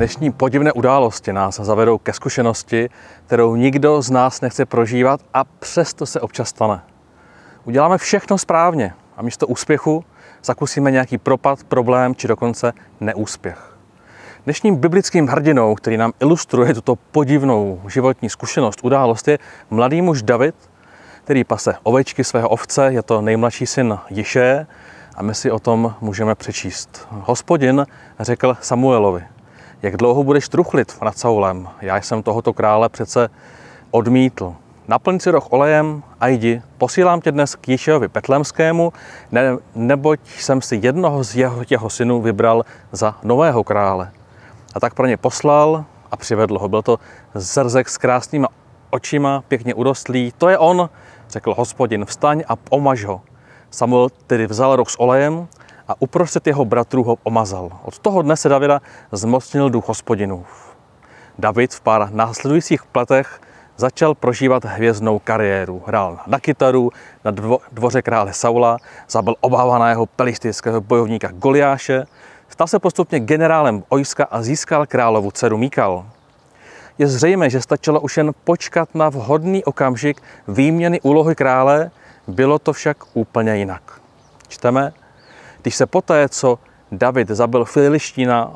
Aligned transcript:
Dnešní 0.00 0.32
podivné 0.32 0.72
události 0.72 1.32
nás 1.32 1.60
zavedou 1.60 1.98
ke 1.98 2.12
zkušenosti, 2.12 2.90
kterou 3.26 3.56
nikdo 3.56 4.02
z 4.02 4.10
nás 4.10 4.40
nechce 4.40 4.66
prožívat 4.66 5.20
a 5.34 5.44
přesto 5.44 6.06
se 6.06 6.20
občas 6.20 6.48
stane. 6.48 6.82
Uděláme 7.64 7.98
všechno 7.98 8.38
správně 8.38 8.94
a 9.16 9.22
místo 9.22 9.46
úspěchu 9.46 10.04
zakusíme 10.44 10.90
nějaký 10.90 11.18
propad, 11.18 11.64
problém 11.64 12.14
či 12.14 12.28
dokonce 12.28 12.72
neúspěch. 13.00 13.76
Dnešním 14.44 14.76
biblickým 14.76 15.26
hrdinou, 15.26 15.74
který 15.74 15.96
nám 15.96 16.12
ilustruje 16.20 16.74
tuto 16.74 16.96
podivnou 16.96 17.82
životní 17.88 18.30
zkušenost, 18.30 18.78
událost, 18.82 19.28
je 19.28 19.38
mladý 19.70 20.02
muž 20.02 20.22
David, 20.22 20.54
který 21.24 21.44
pase 21.44 21.74
ovečky 21.82 22.24
svého 22.24 22.48
ovce, 22.48 22.92
je 22.92 23.02
to 23.02 23.20
nejmladší 23.20 23.66
syn 23.66 23.98
Jiše 24.10 24.66
a 25.16 25.22
my 25.22 25.34
si 25.34 25.50
o 25.50 25.58
tom 25.58 25.94
můžeme 26.00 26.34
přečíst. 26.34 27.06
Hospodin 27.10 27.86
řekl 28.20 28.56
Samuelovi, 28.60 29.24
jak 29.82 29.96
dlouho 29.96 30.24
budeš 30.24 30.48
truchlit 30.48 30.96
nad 31.02 31.18
Saulem? 31.18 31.68
Já 31.80 31.96
jsem 31.96 32.22
tohoto 32.22 32.52
krále 32.52 32.88
přece 32.88 33.28
odmítl. 33.90 34.54
Naplň 34.88 35.18
si 35.20 35.30
roh 35.30 35.52
olejem 35.52 36.02
a 36.20 36.28
jdi. 36.28 36.62
Posílám 36.78 37.20
tě 37.20 37.32
dnes 37.32 37.54
k 37.54 37.68
Jišejovi 37.68 38.08
Petlemskému, 38.08 38.92
ne, 39.32 39.56
neboť 39.74 40.20
jsem 40.26 40.62
si 40.62 40.80
jednoho 40.82 41.24
z 41.24 41.36
jeho, 41.36 41.62
jeho 41.70 41.90
synů 41.90 42.20
vybral 42.20 42.64
za 42.92 43.14
nového 43.22 43.64
krále. 43.64 44.10
A 44.74 44.80
tak 44.80 44.94
pro 44.94 45.06
ně 45.06 45.16
poslal 45.16 45.84
a 46.10 46.16
přivedl 46.16 46.58
ho. 46.58 46.68
Byl 46.68 46.82
to 46.82 46.98
zrzek 47.34 47.88
s 47.88 47.98
krásnýma 47.98 48.48
očima, 48.90 49.44
pěkně 49.48 49.74
urostlý. 49.74 50.32
To 50.38 50.48
je 50.48 50.58
on, 50.58 50.90
řekl 51.30 51.54
hospodin, 51.54 52.04
vstaň 52.04 52.42
a 52.48 52.54
omaž 52.70 53.04
ho. 53.04 53.20
Samuel 53.70 54.08
tedy 54.26 54.46
vzal 54.46 54.76
roh 54.76 54.90
s 54.90 55.00
olejem 55.00 55.48
a 55.90 55.94
uprostřed 55.98 56.46
jeho 56.46 56.64
bratrů 56.64 57.02
ho 57.02 57.16
omazal. 57.22 57.70
Od 57.82 57.98
toho 57.98 58.22
dne 58.22 58.36
se 58.36 58.48
Davida 58.48 58.80
zmocnil 59.12 59.70
duch 59.70 59.88
hospodinův. 59.88 60.76
David 61.38 61.74
v 61.74 61.80
pár 61.80 62.08
následujících 62.12 62.84
pletech 62.84 63.40
začal 63.76 64.14
prožívat 64.14 64.64
hvězdnou 64.64 65.18
kariéru. 65.18 65.82
Hrál 65.86 66.18
na 66.26 66.38
kytaru, 66.38 66.90
na 67.24 67.30
dvo, 67.30 67.58
dvoře 67.72 68.02
krále 68.02 68.32
Saula, 68.32 68.78
zabil 69.08 69.34
obávaného 69.40 70.06
pelistického 70.06 70.80
bojovníka 70.80 71.28
Goliáše, 71.32 72.06
stal 72.48 72.66
se 72.66 72.78
postupně 72.78 73.20
generálem 73.20 73.82
vojska 73.90 74.24
a 74.30 74.42
získal 74.42 74.86
královu 74.86 75.30
dceru 75.30 75.58
Míkal. 75.58 76.06
Je 76.98 77.08
zřejmé, 77.08 77.50
že 77.50 77.60
stačilo 77.60 78.00
už 78.00 78.16
jen 78.16 78.32
počkat 78.44 78.94
na 78.94 79.08
vhodný 79.08 79.64
okamžik 79.64 80.22
výměny 80.48 81.00
úlohy 81.00 81.34
krále, 81.34 81.90
bylo 82.26 82.58
to 82.58 82.72
však 82.72 82.96
úplně 83.14 83.56
jinak. 83.56 84.00
Čteme, 84.48 84.92
když 85.62 85.76
se 85.76 85.86
poté, 85.86 86.28
co 86.28 86.58
David 86.92 87.28
zabil 87.28 87.64
Filištína, 87.64 88.52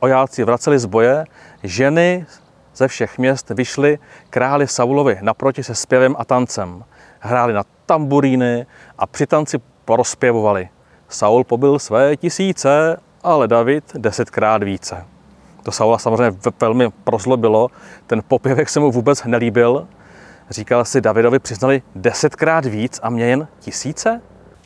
ojáci 0.00 0.44
vraceli 0.44 0.78
z 0.78 0.84
boje, 0.84 1.24
ženy 1.62 2.26
ze 2.74 2.88
všech 2.88 3.18
měst 3.18 3.50
vyšly 3.50 3.98
králi 4.30 4.68
Saulovi 4.68 5.18
naproti 5.22 5.62
se 5.62 5.74
zpěvem 5.74 6.14
a 6.18 6.24
tancem. 6.24 6.84
Hráli 7.20 7.52
na 7.52 7.62
tamburíny 7.86 8.66
a 8.98 9.06
při 9.06 9.26
tanci 9.26 9.58
porozpěvovali. 9.84 10.68
Saul 11.08 11.44
pobil 11.44 11.78
své 11.78 12.16
tisíce, 12.16 12.96
ale 13.22 13.48
David 13.48 13.84
desetkrát 13.94 14.62
více. 14.62 15.04
To 15.62 15.72
Saula 15.72 15.98
samozřejmě 15.98 16.38
velmi 16.60 16.90
prozlobilo, 17.04 17.68
ten 18.06 18.22
popěvek 18.28 18.68
se 18.68 18.80
mu 18.80 18.90
vůbec 18.90 19.24
nelíbil. 19.24 19.88
Říkal 20.50 20.84
si, 20.84 21.00
Davidovi 21.00 21.38
přiznali 21.38 21.82
desetkrát 21.94 22.64
víc 22.64 23.00
a 23.02 23.10
mě 23.10 23.24
jen 23.24 23.48
tisíce? 23.60 24.20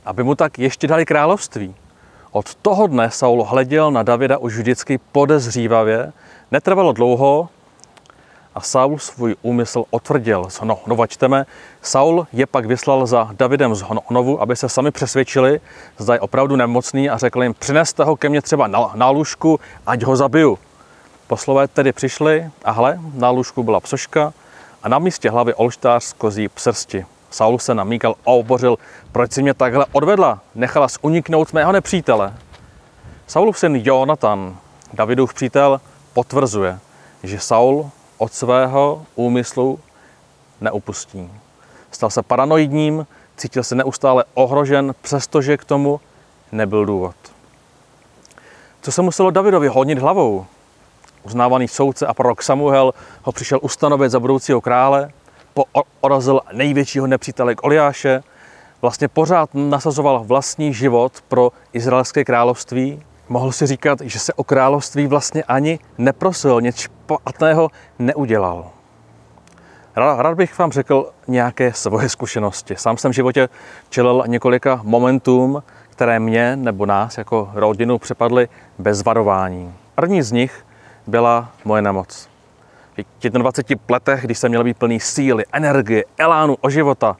Aby 0.05 0.23
mu 0.23 0.35
tak 0.35 0.59
ještě 0.59 0.87
dali 0.87 1.07
království. 1.07 1.75
Od 2.31 2.55
toho 2.55 2.87
dne 2.87 3.11
Saul 3.11 3.45
hleděl 3.45 3.91
na 3.91 4.03
Davida 4.03 4.39
už 4.39 4.57
vždycky 4.57 4.99
podezřívavě. 5.13 6.13
Netrvalo 6.51 6.93
dlouho, 6.93 7.49
a 8.55 8.61
Saul 8.61 8.99
svůj 8.99 9.37
úmysl 9.43 9.85
otvrdil. 9.91 10.49
No, 10.63 10.79
no 10.87 11.07
čteme, 11.07 11.47
Saul 11.83 12.27
je 12.33 12.47
pak 12.47 12.67
vyslal 12.67 13.07
za 13.07 13.31
Davidem 13.33 13.75
z 13.75 13.83
Honovu, 13.83 14.43
aby 14.43 14.57
se 14.57 14.69
sami 14.69 14.91
přesvědčili, 14.91 15.61
zda 15.99 16.15
je 16.15 16.21
opravdu 16.21 16.57
nemocný 16.57 17.11
a 17.11 17.19
řekl 17.19 17.43
jim, 17.43 17.55
přineste 17.55 18.05
ho 18.05 18.17
ke 18.17 18.29
mně 18.29 18.43
třeba 18.43 18.67
na, 18.67 18.91
na 18.95 19.11
lůžku, 19.11 19.61
ať 19.87 20.03
ho 20.03 20.17
zabiju. 20.17 20.59
Poslové 21.27 21.69
tedy 21.69 21.93
přišli 21.93 22.51
a 22.65 22.71
hle, 22.71 22.99
na 23.15 23.31
lůžku 23.31 23.63
byla 23.63 23.81
psoška 23.81 24.33
a 24.83 24.89
na 24.89 24.99
místě 24.99 25.31
hlavy 25.31 25.55
olštář 25.55 26.05
z 26.05 26.13
kozí 26.13 26.49
psrsti. 26.49 27.07
Saul 27.35 27.59
se 27.59 27.75
namíkal 27.75 28.15
a 28.27 28.31
obořil, 28.31 28.77
proč 29.13 29.33
si 29.33 29.43
mě 29.43 29.55
takhle 29.55 29.87
odvedla, 29.93 30.41
nechala 30.55 30.87
uniknout 31.03 31.53
mého 31.53 31.73
nepřítele. 31.73 32.35
Saulův 33.27 33.59
syn 33.59 33.81
Jonatan, 33.85 34.57
Davidův 34.93 35.35
přítel, 35.35 35.81
potvrzuje, 36.13 36.79
že 37.23 37.41
Saul 37.41 37.91
od 38.19 38.33
svého 38.33 39.07
úmyslu 39.15 39.81
neupustí. 40.61 41.31
Stal 41.91 42.11
se 42.11 42.23
paranoidním, 42.23 43.07
cítil 43.37 43.63
se 43.63 43.75
neustále 43.75 44.25
ohrožen, 44.35 44.95
přestože 45.01 45.57
k 45.57 45.65
tomu 45.65 46.01
nebyl 46.53 46.87
důvod. 46.87 47.17
Co 48.83 48.93
se 48.93 49.03
muselo 49.03 49.31
Davidovi 49.31 49.69
hodnit 49.69 49.99
hlavou? 49.99 50.47
Uznávaný 51.23 51.69
soudce 51.69 52.07
a 52.07 52.15
prorok 52.15 52.43
Samuel 52.43 52.95
ho 53.23 53.33
přišel 53.33 53.59
ustanovit 53.63 54.11
za 54.11 54.21
budoucího 54.21 54.61
krále, 54.61 55.11
porazil 56.01 56.41
největšího 56.53 57.07
nepřítele 57.07 57.55
Oliáše, 57.63 58.23
vlastně 58.83 59.09
pořád 59.09 59.51
nasazoval 59.55 60.25
vlastní 60.25 60.75
život 60.75 61.13
pro 61.29 61.53
izraelské 61.73 62.25
království 62.25 63.03
mohl 63.29 63.53
si 63.53 63.67
říkat, 63.67 64.01
že 64.01 64.19
se 64.19 64.33
o 64.33 64.45
království 64.45 65.07
vlastně 65.07 65.43
ani 65.43 65.79
neprosil, 65.99 66.61
nic 66.61 66.77
špatného 66.77 67.69
neudělal. 67.99 68.71
Rád 69.97 70.35
bych 70.35 70.59
vám 70.59 70.73
řekl 70.73 71.11
nějaké 71.29 71.73
svoje 71.73 72.09
zkušenosti. 72.09 72.77
Sám 72.77 72.97
jsem 72.97 73.13
v 73.13 73.15
životě 73.15 73.49
čelil 73.89 74.25
několika 74.27 74.81
momentům, 74.83 75.63
které 75.91 76.21
mě 76.21 76.57
nebo 76.57 76.87
nás 76.87 77.19
jako 77.19 77.51
rodinu 77.55 77.99
přepadly 77.99 78.49
bez 78.79 79.03
varování. 79.03 79.75
První 79.95 80.23
z 80.23 80.33
nich 80.33 80.67
byla 81.07 81.53
moje 81.65 81.83
nemoc. 81.83 82.34
V 82.97 83.31
21 83.31 83.85
letech, 83.91 84.25
když 84.25 84.39
jsem 84.39 84.49
měl 84.49 84.65
být 84.65 84.79
plný 84.79 85.01
síly, 85.01 85.45
energie, 85.53 86.05
elánu 86.19 86.57
o 86.61 86.71
života, 86.71 87.17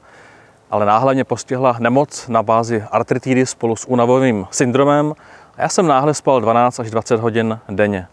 ale 0.71 0.85
náhle 0.85 1.13
mě 1.13 1.23
postihla 1.23 1.75
nemoc 1.79 2.27
na 2.27 2.43
bázi 2.43 2.83
artritidy 2.91 3.45
spolu 3.45 3.75
s 3.75 3.87
únavovým 3.87 4.47
syndromem 4.51 5.13
a 5.57 5.61
já 5.61 5.69
jsem 5.69 5.87
náhle 5.87 6.13
spal 6.13 6.41
12 6.41 6.79
až 6.79 6.91
20 6.91 7.19
hodin 7.19 7.59
denně. 7.69 8.07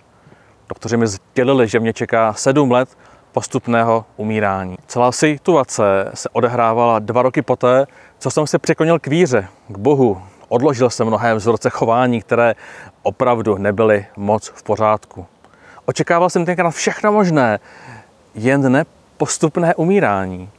Doktoři 0.68 0.96
mi 0.96 1.06
sdělili, 1.06 1.68
že 1.68 1.80
mě 1.80 1.92
čeká 1.92 2.32
7 2.32 2.70
let 2.70 2.88
postupného 3.32 4.04
umírání. 4.16 4.76
Celá 4.86 5.12
situace 5.12 6.10
se 6.14 6.28
odehrávala 6.28 6.98
dva 6.98 7.22
roky 7.22 7.42
poté, 7.42 7.86
co 8.18 8.30
jsem 8.30 8.46
se 8.46 8.58
překonil 8.58 8.98
k 8.98 9.06
víře, 9.06 9.48
k 9.68 9.78
Bohu. 9.78 10.22
Odložil 10.48 10.90
jsem 10.90 11.06
mnohé 11.06 11.34
vzorce 11.34 11.70
chování, 11.70 12.20
které 12.20 12.54
opravdu 13.02 13.58
nebyly 13.58 14.06
moc 14.16 14.48
v 14.48 14.62
pořádku. 14.62 15.26
Očekával 15.92 16.30
jsem 16.30 16.44
tenkrát 16.44 16.70
všechno 16.70 17.12
možné, 17.12 17.60
jen 18.34 18.72
ne 18.72 18.84
postupné 19.16 19.74
umírání. 19.74 20.50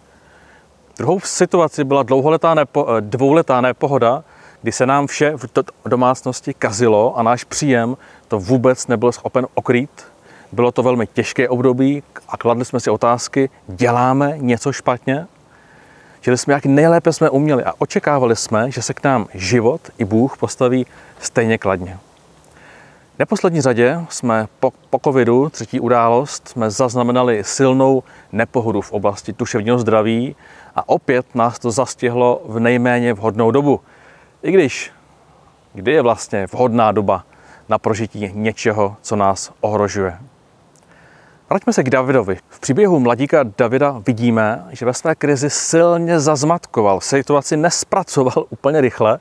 Druhou 0.97 1.19
situaci 1.19 1.83
byla 1.83 2.03
dlouholetá 2.03 2.53
nepo, 2.53 2.87
dvouletá 2.99 3.61
nepohoda, 3.61 4.23
kdy 4.61 4.71
se 4.71 4.85
nám 4.85 5.07
vše 5.07 5.33
v 5.37 5.89
domácnosti 5.89 6.53
kazilo 6.53 7.17
a 7.17 7.23
náš 7.23 7.43
příjem 7.43 7.97
to 8.27 8.39
vůbec 8.39 8.87
nebyl 8.87 9.11
schopen 9.11 9.47
okrýt. 9.53 10.05
Bylo 10.51 10.71
to 10.71 10.83
velmi 10.83 11.07
těžké 11.07 11.49
období 11.49 12.03
a 12.29 12.37
kladli 12.37 12.65
jsme 12.65 12.79
si 12.79 12.89
otázky, 12.89 13.49
děláme 13.67 14.33
něco 14.37 14.73
špatně? 14.73 15.27
Čili 16.21 16.37
jsme 16.37 16.53
jak 16.53 16.65
nejlépe 16.65 17.13
jsme 17.13 17.29
uměli 17.29 17.63
a 17.63 17.73
očekávali 17.77 18.35
jsme, 18.35 18.71
že 18.71 18.81
se 18.81 18.93
k 18.93 19.03
nám 19.03 19.27
život 19.33 19.81
i 19.97 20.05
Bůh 20.05 20.37
postaví 20.37 20.85
stejně 21.19 21.57
kladně. 21.57 21.97
Neposlední 23.23 23.61
řadě 23.61 23.99
jsme 24.09 24.47
po, 24.59 24.73
po 24.89 24.99
covidu, 25.03 25.49
třetí 25.49 25.79
událost, 25.79 26.47
jsme 26.47 26.71
zaznamenali 26.71 27.43
silnou 27.43 28.03
nepohodu 28.31 28.81
v 28.81 28.91
oblasti 28.91 29.33
duševního 29.33 29.79
zdraví 29.79 30.35
a 30.75 30.89
opět 30.89 31.35
nás 31.35 31.59
to 31.59 31.71
zastihlo 31.71 32.41
v 32.45 32.59
nejméně 32.59 33.13
vhodnou 33.13 33.51
dobu– 33.51 33.81
i 34.43 34.51
když, 34.51 34.91
kdy 35.73 35.91
je 35.91 36.01
vlastně 36.01 36.47
vhodná 36.51 36.91
doba 36.91 37.23
na 37.69 37.77
prožití 37.77 38.31
něčeho, 38.33 38.95
co 39.01 39.15
nás 39.15 39.51
ohrožuje. 39.61 40.19
Vraťme 41.49 41.73
se 41.73 41.83
k 41.83 41.89
Davidovi. 41.89 42.37
V 42.49 42.59
příběhu 42.59 42.99
mladíka 42.99 43.43
Davida 43.57 44.01
vidíme, 44.05 44.65
že 44.71 44.85
ve 44.85 44.93
své 44.93 45.15
krizi 45.15 45.49
silně 45.49 46.19
zazmatkoval, 46.19 47.01
situaci 47.01 47.57
nespracoval 47.57 48.45
úplně 48.49 48.81
rychle 48.81 49.19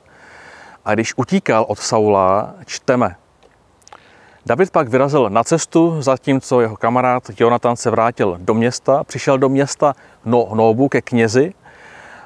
a 0.85 0.93
když 0.93 1.13
utíkal 1.17 1.65
od 1.67 1.79
Saula, 1.79 2.53
čteme. 2.65 3.15
David 4.45 4.71
pak 4.71 4.87
vyrazil 4.87 5.29
na 5.29 5.43
cestu, 5.43 6.01
zatímco 6.01 6.61
jeho 6.61 6.77
kamarád 6.77 7.23
Jonatan 7.39 7.75
se 7.75 7.89
vrátil 7.89 8.37
do 8.39 8.53
města, 8.53 9.03
přišel 9.03 9.37
do 9.37 9.49
města 9.49 9.95
no, 10.25 10.49
Nobu 10.53 10.89
ke 10.89 11.01
knězi 11.01 11.53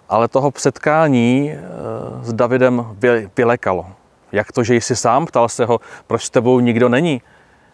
ale 0.10 0.28
toho 0.28 0.52
setkání 0.58 1.52
eh, 1.52 1.60
s 2.24 2.34
Davidem 2.34 2.96
vylekalo. 3.38 3.86
Jak 4.32 4.52
to, 4.52 4.64
že 4.64 4.76
jsi 4.76 4.96
sám? 4.96 5.26
Ptal 5.26 5.50
se 5.50 5.66
ho, 5.66 5.80
proč 6.08 6.24
s 6.24 6.30
tebou 6.30 6.60
nikdo 6.60 6.90
není? 6.90 7.22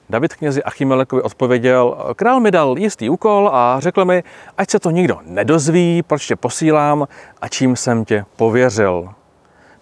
David 0.10 0.36
knězi 0.36 0.63
Achimelekovi 0.63 1.22
odpověděl, 1.22 2.13
král 2.16 2.40
mi 2.40 2.51
dal 2.51 2.75
jistý 2.78 3.10
úkol 3.10 3.50
a 3.54 3.80
řekl 3.80 4.06
mi, 4.06 4.24
ať 4.57 4.69
se 4.69 4.80
to 4.80 4.92
nikdo 4.92 5.19
nedozví, 5.24 6.04
proč 6.07 6.28
tě 6.28 6.36
posílám 6.36 7.07
a 7.42 7.48
čím 7.48 7.75
jsem 7.75 8.06
tě 8.06 8.25
pověřil. 8.36 9.10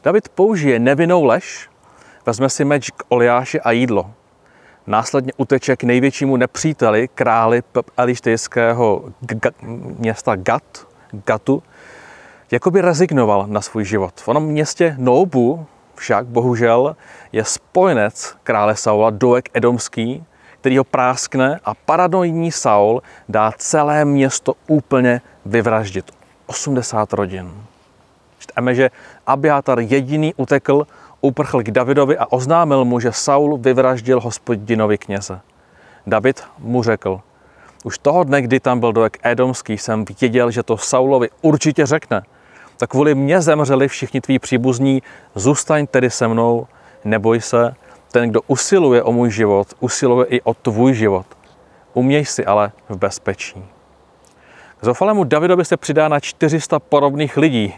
David 0.04 0.30
použije 0.30 0.80
nevinnou 0.80 1.24
lež, 1.24 1.70
vezme 2.26 2.50
si 2.50 2.66
meč 2.66 2.90
k 2.90 3.04
Oliáši 3.10 3.62
a 3.62 3.72
jídlo. 3.72 4.12
Následně 4.88 5.34
uteče 5.38 5.76
k 5.76 5.84
největšímu 5.84 6.38
nepříteli, 6.38 7.08
králi 7.08 7.64
elištejského 7.98 9.04
města 9.98 10.36
Gat, 10.36 10.88
Gatu, 11.26 11.64
jakoby 12.52 12.82
rezignoval 12.82 13.48
na 13.48 13.62
svůj 13.62 13.86
život. 13.86 14.22
V 14.22 14.28
onom 14.28 14.46
městě 14.46 14.96
Noubu 14.98 15.66
však 15.96 16.26
bohužel 16.26 16.96
je 17.32 17.44
spojenec 17.44 18.36
krále 18.44 18.76
Saula, 18.76 19.10
Doek 19.10 19.50
Edomský, 19.54 20.24
který 20.60 20.78
ho 20.78 20.84
práskne 20.84 21.60
a 21.66 21.74
paranoidní 21.74 22.52
Saul 22.52 23.02
dá 23.30 23.52
celé 23.58 24.06
město 24.06 24.54
úplně 24.68 25.22
vyvraždit. 25.46 26.12
80 26.46 27.14
rodin. 27.14 27.52
Čteme, 28.40 28.76
že 28.76 28.92
Abiatar 29.28 29.80
jediný 29.80 30.34
utekl, 30.34 30.88
uprchl 31.22 31.64
k 31.64 31.72
Davidovi 31.72 32.18
a 32.18 32.32
oznámil 32.32 32.86
mu, 32.86 33.00
že 33.00 33.12
Saul 33.12 33.58
vyvraždil 33.58 34.20
hospodinovi 34.20 34.98
kněze. 34.98 35.40
David 36.08 36.44
mu 36.60 36.84
řekl, 36.84 37.22
už 37.84 37.98
toho 37.98 38.24
dne, 38.24 38.42
kdy 38.42 38.60
tam 38.60 38.80
byl 38.80 38.94
Doek 38.94 39.18
Edomský, 39.24 39.78
jsem 39.78 40.06
věděl, 40.22 40.52
že 40.52 40.64
to 40.64 40.78
Saulovi 40.78 41.30
určitě 41.42 41.86
řekne– 41.86 42.22
tak 42.82 42.90
kvůli 42.90 43.16
mě 43.16 43.42
zemřeli 43.42 43.88
všichni 43.88 44.22
tví 44.22 44.40
příbuzní, 44.40 45.02
zůstaň 45.36 45.88
tedy 45.88 46.10
se 46.10 46.28
mnou, 46.28 46.68
neboj 47.04 47.42
se, 47.42 47.76
ten, 48.12 48.30
kdo 48.30 48.42
usiluje 48.48 49.04
o 49.04 49.12
můj 49.12 49.32
život, 49.32 49.68
usiluje 49.80 50.26
i 50.26 50.42
o 50.42 50.54
tvůj 50.54 50.94
život. 50.94 51.26
Uměj 51.94 52.26
si 52.26 52.46
ale 52.46 52.72
v 52.90 52.98
bezpečí. 52.98 53.66
K 54.80 54.86
zoufalému 54.86 55.24
Davidovi 55.24 55.66
se 55.66 55.78
přidá 55.78 56.08
na 56.08 56.20
400 56.20 56.80
podobných 56.80 57.38
lidí, 57.38 57.74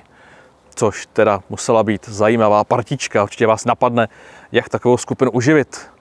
což 0.76 1.08
teda 1.14 1.40
musela 1.50 1.84
být 1.84 2.10
zajímavá 2.10 2.64
partička. 2.64 3.24
Určitě 3.24 3.48
vás 3.48 3.66
napadne, 3.66 4.08
jak 4.52 4.70
takovou 4.70 4.98
skupinu 4.98 5.32
uživit, 5.32 5.92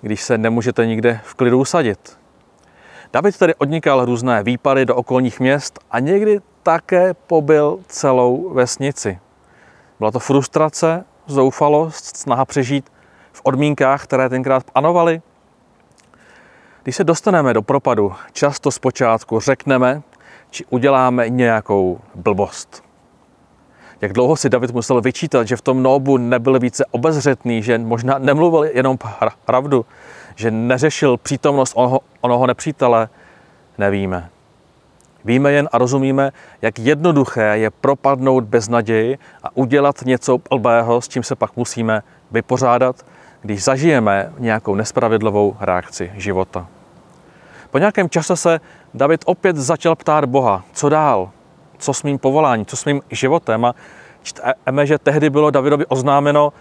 když 0.00 0.22
se 0.22 0.38
nemůžete 0.38 0.86
nikde 0.86 1.20
v 1.24 1.34
klidu 1.34 1.58
usadit. 1.58 2.18
David 3.12 3.36
tedy 3.36 3.54
odnikal 3.54 4.04
různé 4.04 4.42
výpady 4.42 4.84
do 4.84 4.96
okolních 4.96 5.40
měst 5.40 5.78
a 5.90 5.98
někdy 5.98 6.40
také 6.62 7.14
pobil 7.14 7.78
celou 7.88 8.50
vesnici. 8.54 9.18
Byla 9.98 10.10
to 10.10 10.18
frustrace, 10.18 11.04
zoufalost, 11.26 12.16
snaha 12.16 12.44
přežít 12.44 12.92
v 13.32 13.40
odmínkách, 13.44 14.04
které 14.04 14.28
tenkrát 14.28 14.70
panovaly. 14.70 15.22
Když 16.82 16.96
se 16.96 17.04
dostaneme 17.04 17.54
do 17.54 17.62
propadu, 17.62 18.14
často 18.32 18.70
zpočátku 18.70 19.40
řekneme, 19.40 20.02
či 20.50 20.64
uděláme 20.70 21.28
nějakou 21.28 22.00
blbost. 22.14 22.85
Jak 24.00 24.12
dlouho 24.12 24.36
si 24.36 24.48
David 24.48 24.72
musel 24.72 25.00
vyčítat, 25.00 25.48
že 25.48 25.56
v 25.56 25.60
tom 25.60 25.82
nobu 25.82 26.16
nebyl 26.16 26.58
více 26.58 26.84
obezřetný, 26.90 27.62
že 27.62 27.78
možná 27.78 28.18
nemluvil 28.18 28.64
jenom 28.64 28.98
pravdu, 29.44 29.84
že 30.34 30.50
neřešil 30.50 31.16
přítomnost 31.16 31.72
onoho, 31.76 32.00
onoho 32.20 32.46
nepřítele, 32.46 33.08
nevíme. 33.78 34.28
Víme 35.24 35.52
jen 35.52 35.68
a 35.72 35.78
rozumíme, 35.78 36.32
jak 36.62 36.78
jednoduché 36.78 37.58
je 37.58 37.70
propadnout 37.70 38.44
bez 38.44 38.68
naději 38.68 39.18
a 39.42 39.56
udělat 39.56 40.02
něco 40.02 40.38
blbého, 40.50 41.00
s 41.00 41.08
čím 41.08 41.22
se 41.22 41.34
pak 41.34 41.56
musíme 41.56 42.02
vypořádat, 42.30 43.06
když 43.42 43.64
zažijeme 43.64 44.32
nějakou 44.38 44.74
nespravedlivou 44.74 45.56
reakci 45.60 46.12
života. 46.14 46.66
Po 47.70 47.78
nějakém 47.78 48.10
čase 48.10 48.36
se 48.36 48.60
David 48.94 49.20
opět 49.26 49.56
začal 49.56 49.96
ptát 49.96 50.24
Boha, 50.24 50.64
co 50.72 50.88
dál, 50.88 51.30
co 51.78 51.94
s 51.94 52.02
mým 52.02 52.18
povoláním, 52.18 52.66
co 52.66 52.76
s 52.76 52.84
mým 52.84 53.02
životem. 53.10 53.64
A 53.64 53.74
čteme, 54.22 54.86
že 54.86 54.98
tehdy 54.98 55.30
bylo 55.30 55.50
Davidovi 55.50 55.86
oznámeno, 55.86 56.52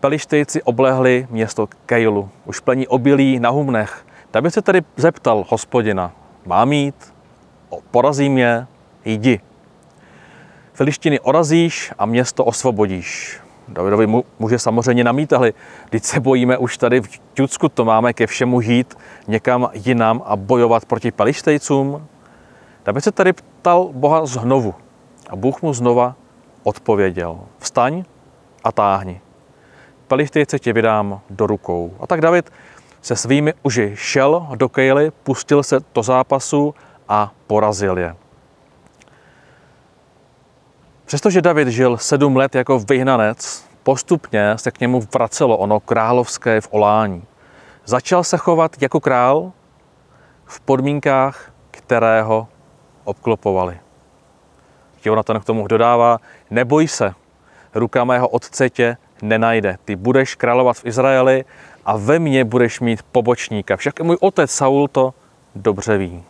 Pelištejci 0.00 0.62
oblehli 0.62 1.26
město 1.30 1.68
Kejlu, 1.86 2.30
už 2.44 2.60
plní 2.60 2.88
obilí 2.88 3.40
na 3.40 3.50
humnech. 3.50 4.06
David 4.32 4.54
se 4.54 4.62
tedy 4.62 4.82
zeptal 4.96 5.44
hospodina, 5.48 6.12
mám 6.46 6.72
jít, 6.72 7.14
porazím 7.90 8.38
je, 8.38 8.66
jdi. 9.04 9.40
Filištiny 10.72 11.20
orazíš 11.20 11.92
a 11.98 12.06
město 12.06 12.44
osvobodíš. 12.44 13.40
Davidovi 13.68 14.22
muže 14.38 14.58
samozřejmě 14.58 15.04
namítali, 15.04 15.54
když 15.90 16.02
se 16.02 16.20
bojíme 16.20 16.58
už 16.58 16.78
tady 16.78 17.00
v 17.00 17.20
Judsku, 17.38 17.68
to 17.68 17.84
máme 17.84 18.12
ke 18.12 18.26
všemu 18.26 18.60
jít 18.60 18.94
někam 19.28 19.70
jinam 19.72 20.22
a 20.24 20.36
bojovat 20.36 20.84
proti 20.84 21.10
pelištejcům. 21.10 22.06
David 22.84 23.04
se 23.04 23.12
tady 23.12 23.32
ptal 23.62 23.88
Boha 23.92 24.26
znovu 24.26 24.74
a 25.30 25.36
Bůh 25.36 25.62
mu 25.62 25.72
znova 25.74 26.14
odpověděl. 26.62 27.38
Vstaň 27.58 28.04
a 28.64 28.72
táhni. 28.72 29.20
Pelištejce 30.08 30.58
tě 30.58 30.72
vydám 30.72 31.20
do 31.30 31.46
rukou. 31.46 31.94
A 32.00 32.06
tak 32.06 32.20
David 32.20 32.50
se 33.02 33.16
svými 33.16 33.54
uži 33.62 33.92
šel 33.94 34.46
do 34.54 34.68
Kejly, 34.68 35.10
pustil 35.10 35.62
se 35.62 35.80
do 35.94 36.02
zápasu 36.02 36.74
a 37.08 37.32
porazil 37.46 37.98
je. 37.98 38.16
Přestože 41.04 41.42
David 41.42 41.68
žil 41.68 41.96
sedm 41.96 42.36
let 42.36 42.54
jako 42.54 42.78
vyhnanec, 42.78 43.66
postupně 43.82 44.58
se 44.58 44.70
k 44.70 44.80
němu 44.80 45.02
vracelo 45.14 45.56
ono 45.56 45.80
královské 45.80 46.60
v 46.60 46.68
olání. 46.70 47.24
Začal 47.84 48.24
se 48.24 48.36
chovat 48.36 48.82
jako 48.82 49.00
král 49.00 49.52
v 50.44 50.60
podmínkách, 50.60 51.52
které 51.70 52.22
ho 52.22 52.48
obklopovali. 53.04 53.78
Jonatan 55.04 55.40
k 55.40 55.44
tomu 55.44 55.66
dodává, 55.66 56.18
neboj 56.50 56.88
se, 56.88 57.14
ruka 57.74 58.04
mého 58.04 58.28
otce 58.28 58.70
tě 58.70 58.96
nenajde. 59.22 59.76
Ty 59.84 59.96
budeš 59.96 60.34
královat 60.34 60.76
v 60.76 60.86
Izraeli 60.86 61.44
a 61.84 61.96
ve 61.96 62.18
mně 62.18 62.44
budeš 62.44 62.80
mít 62.80 63.02
pobočníka. 63.02 63.76
Však 63.76 64.00
i 64.00 64.02
můj 64.02 64.16
otec 64.20 64.50
Saul 64.50 64.88
to 64.88 65.14
dobře 65.54 65.98
ví. 65.98 66.24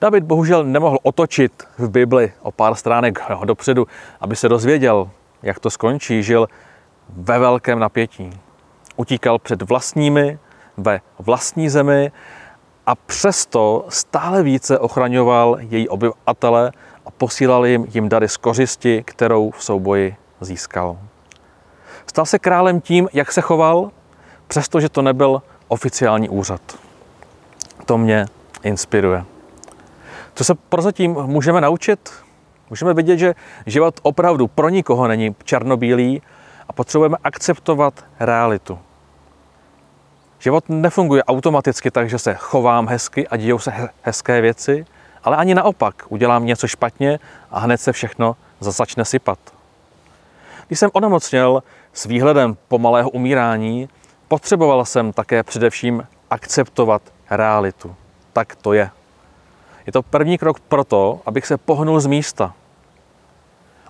David 0.00 0.24
bohužel 0.24 0.64
nemohl 0.64 0.98
otočit 1.02 1.64
v 1.78 1.88
Bibli 1.88 2.32
o 2.42 2.52
pár 2.52 2.74
stránek 2.74 3.18
dopředu, 3.44 3.86
aby 4.20 4.36
se 4.36 4.48
dozvěděl, 4.48 5.10
jak 5.42 5.58
to 5.58 5.70
skončí. 5.70 6.22
Žil 6.22 6.48
ve 7.08 7.38
velkém 7.38 7.78
napětí. 7.78 8.30
Utíkal 8.96 9.38
před 9.38 9.62
vlastními, 9.62 10.38
ve 10.76 11.00
vlastní 11.18 11.68
zemi 11.68 12.12
a 12.86 12.94
přesto 12.94 13.84
stále 13.88 14.42
více 14.42 14.78
ochraňoval 14.78 15.56
její 15.60 15.88
obyvatele 15.88 16.72
a 17.06 17.10
posílal 17.10 17.66
jim, 17.66 17.86
jim 17.94 18.08
dary 18.08 18.28
z 18.28 18.36
kořisti, 18.36 19.02
kterou 19.06 19.50
v 19.50 19.64
souboji 19.64 20.16
získal. 20.40 20.98
Stal 22.06 22.26
se 22.26 22.38
králem 22.38 22.80
tím, 22.80 23.08
jak 23.12 23.32
se 23.32 23.40
choval, 23.40 23.90
přestože 24.48 24.88
to 24.88 25.02
nebyl 25.02 25.42
oficiální 25.68 26.28
úřad. 26.28 26.60
To 27.86 27.98
mě 27.98 28.26
inspiruje. 28.62 29.24
Co 30.34 30.44
se 30.44 30.54
prozatím 30.54 31.12
můžeme 31.12 31.60
naučit? 31.60 32.10
Můžeme 32.70 32.94
vidět, 32.94 33.18
že 33.18 33.34
život 33.66 34.00
opravdu 34.02 34.48
pro 34.48 34.68
nikoho 34.68 35.08
není 35.08 35.36
černobílý 35.44 36.22
a 36.68 36.72
potřebujeme 36.72 37.16
akceptovat 37.24 38.04
realitu. 38.20 38.78
Život 40.44 40.68
nefunguje 40.68 41.24
automaticky 41.24 41.90
tak, 41.90 42.10
že 42.10 42.18
se 42.18 42.34
chovám 42.34 42.88
hezky 42.88 43.28
a 43.28 43.36
dějou 43.36 43.58
se 43.58 43.72
hezké 44.02 44.40
věci, 44.40 44.86
ale 45.22 45.36
ani 45.36 45.54
naopak, 45.54 46.02
udělám 46.08 46.46
něco 46.46 46.68
špatně 46.68 47.18
a 47.50 47.58
hned 47.58 47.80
se 47.80 47.92
všechno 47.92 48.36
začne 48.60 49.04
sypat. 49.04 49.38
Když 50.66 50.78
jsem 50.78 50.90
onemocněl 50.92 51.62
s 51.92 52.06
výhledem 52.06 52.56
pomalého 52.68 53.10
umírání, 53.10 53.88
potřeboval 54.28 54.84
jsem 54.84 55.12
také 55.12 55.42
především 55.42 56.06
akceptovat 56.30 57.02
realitu. 57.30 57.94
Tak 58.32 58.56
to 58.56 58.72
je. 58.72 58.90
Je 59.86 59.92
to 59.92 60.02
první 60.02 60.38
krok 60.38 60.60
pro 60.60 60.84
to, 60.84 61.20
abych 61.26 61.46
se 61.46 61.56
pohnul 61.56 62.00
z 62.00 62.06
místa. 62.06 62.54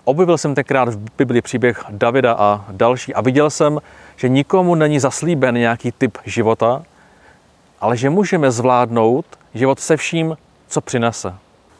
Objevil 0.05 0.37
jsem 0.37 0.55
tenkrát 0.55 0.89
v 0.89 0.97
Bibli 1.17 1.41
příběh 1.41 1.83
Davida 1.89 2.33
a 2.33 2.65
další 2.69 3.13
a 3.13 3.21
viděl 3.21 3.49
jsem, 3.49 3.79
že 4.15 4.29
nikomu 4.29 4.75
není 4.75 4.99
zaslíben 4.99 5.55
nějaký 5.55 5.91
typ 5.91 6.17
života, 6.25 6.83
ale 7.81 7.97
že 7.97 8.09
můžeme 8.09 8.51
zvládnout 8.51 9.25
život 9.53 9.79
se 9.79 9.97
vším, 9.97 10.37
co 10.67 10.81
přinese. 10.81 11.33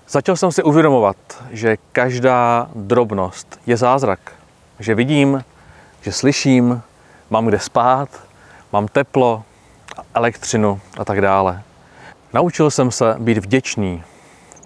Začal 0.09 0.35
jsem 0.35 0.51
si 0.51 0.63
uvědomovat, 0.63 1.15
že 1.51 1.77
každá 1.91 2.69
drobnost 2.75 3.59
je 3.67 3.77
zázrak. 3.77 4.19
Že 4.79 4.95
vidím, 4.95 5.43
že 6.01 6.11
slyším, 6.11 6.81
mám 7.29 7.45
kde 7.45 7.59
spát, 7.59 8.09
mám 8.71 8.87
teplo, 8.87 9.43
elektřinu 10.13 10.79
a 10.97 11.05
tak 11.05 11.21
dále. 11.21 11.61
Naučil 12.33 12.71
jsem 12.71 12.91
se 12.91 13.15
být 13.19 13.37
vděčný. 13.37 14.03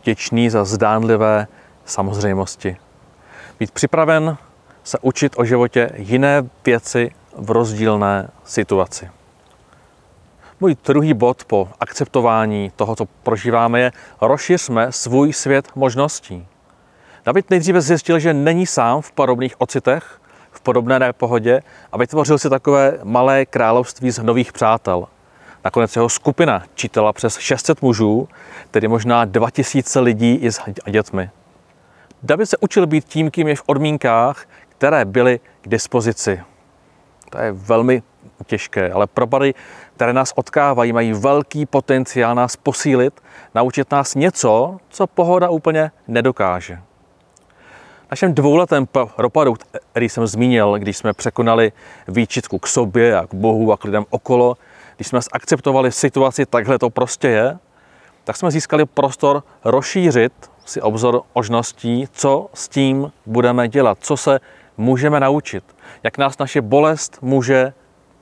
Vděčný 0.01 0.49
za 0.49 0.65
zdánlivé 0.65 1.47
samozřejmosti. 1.85 2.77
Být 3.59 3.71
připraven 3.71 4.37
se 4.83 4.97
učit 5.01 5.33
o 5.37 5.45
životě 5.45 5.89
jiné 5.95 6.43
věci 6.65 7.11
v 7.37 7.51
rozdílné 7.51 8.29
situaci. 8.45 9.09
Můj 10.59 10.75
druhý 10.85 11.13
bod 11.13 11.43
po 11.45 11.69
akceptování 11.79 12.71
toho, 12.75 12.95
co 12.95 13.05
prožíváme, 13.05 13.79
je 13.79 13.91
rozšiřme 14.21 14.91
svůj 14.91 15.33
svět 15.33 15.67
možností. 15.75 16.47
David 17.25 17.49
nejdříve 17.49 17.81
zjistil, 17.81 18.19
že 18.19 18.33
není 18.33 18.65
sám 18.65 19.01
v 19.01 19.11
podobných 19.11 19.61
ocitech, 19.61 20.21
v 20.51 20.61
podobné 20.61 20.99
nepohodě 20.99 21.61
a 21.91 21.97
vytvořil 21.97 22.37
si 22.37 22.49
takové 22.49 22.99
malé 23.03 23.45
království 23.45 24.11
z 24.11 24.23
nových 24.23 24.53
přátel. 24.53 25.07
Nakonec 25.63 25.95
jeho 25.95 26.09
skupina 26.09 26.63
čítala 26.75 27.13
přes 27.13 27.37
600 27.37 27.81
mužů, 27.81 28.27
tedy 28.71 28.87
možná 28.87 29.25
2000 29.25 29.99
lidí 29.99 30.35
i 30.35 30.51
s 30.51 30.61
dětmi. 30.89 31.29
David 32.23 32.49
se 32.49 32.57
učil 32.57 32.87
být 32.87 33.05
tím, 33.05 33.31
kým 33.31 33.47
je 33.47 33.55
v 33.55 33.63
odmínkách, 33.65 34.45
které 34.69 35.05
byly 35.05 35.39
k 35.61 35.67
dispozici. 35.67 36.41
To 37.29 37.37
je 37.37 37.51
velmi 37.51 38.03
těžké, 38.45 38.91
ale 38.91 39.07
propady, 39.07 39.53
které 39.95 40.13
nás 40.13 40.33
odkávají, 40.35 40.93
mají 40.93 41.13
velký 41.13 41.65
potenciál 41.65 42.35
nás 42.35 42.55
posílit, 42.55 43.21
naučit 43.55 43.91
nás 43.91 44.15
něco, 44.15 44.77
co 44.89 45.07
pohoda 45.07 45.49
úplně 45.49 45.91
nedokáže. 46.07 46.79
V 48.07 48.11
našem 48.11 48.33
dvouletém 48.33 48.87
propadu, 49.15 49.55
který 49.91 50.09
jsem 50.09 50.27
zmínil, 50.27 50.79
když 50.79 50.97
jsme 50.97 51.13
překonali 51.13 51.71
výčitku 52.07 52.59
k 52.59 52.67
sobě 52.67 53.17
a 53.17 53.27
k 53.27 53.33
Bohu 53.33 53.71
a 53.71 53.77
k 53.77 53.83
lidem 53.83 54.05
okolo, 54.09 54.57
když 54.95 55.07
jsme 55.07 55.19
akceptovali 55.31 55.91
situaci, 55.91 56.45
takhle 56.45 56.79
to 56.79 56.89
prostě 56.89 57.27
je, 57.27 57.57
tak 58.23 58.37
jsme 58.37 58.51
získali 58.51 58.85
prostor 58.85 59.43
rozšířit 59.65 60.33
si 60.69 60.81
obzor 60.81 61.21
možností, 61.35 62.07
co 62.11 62.49
s 62.53 62.67
tím 62.67 63.11
budeme 63.25 63.67
dělat, 63.67 63.97
co 64.01 64.17
se 64.17 64.39
můžeme 64.77 65.19
naučit, 65.19 65.63
jak 66.03 66.17
nás 66.17 66.37
naše 66.37 66.61
bolest 66.61 67.17
může 67.21 67.73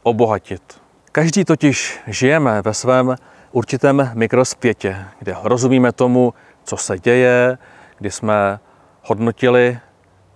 obohatit. 0.03 0.81
Každý 1.11 1.45
totiž 1.45 1.99
žijeme 2.07 2.61
ve 2.61 2.73
svém 2.73 3.15
určitém 3.51 4.11
mikrospětě, 4.13 4.97
kde 5.19 5.35
rozumíme 5.43 5.91
tomu, 5.91 6.33
co 6.63 6.77
se 6.77 6.99
děje, 6.99 7.57
kdy 7.97 8.11
jsme 8.11 8.59
hodnotili 9.03 9.79